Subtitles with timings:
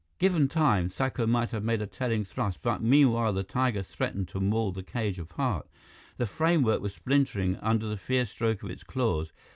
[0.17, 4.39] Given time, Thakur might have made a telling thrust; but meanwhile, the tiger threatened to
[4.39, 5.67] maul the cage apart.
[6.17, 9.31] The framework was splintering under the fierce stroke of its claws.